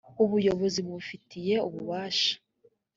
ubuyobozi 0.23 0.79
bubifitiye 0.85 1.55
ububasha 1.67 2.31